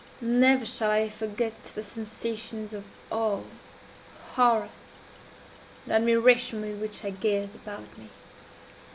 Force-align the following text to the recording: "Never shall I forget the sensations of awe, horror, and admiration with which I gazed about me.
"Never 0.19 0.65
shall 0.65 0.89
I 0.89 1.09
forget 1.09 1.61
the 1.75 1.83
sensations 1.83 2.73
of 2.73 2.85
awe, 3.11 3.41
horror, 4.31 4.69
and 5.83 5.93
admiration 5.93 6.61
with 6.63 6.81
which 6.81 7.05
I 7.05 7.11
gazed 7.11 7.53
about 7.53 7.83
me. 7.99 8.09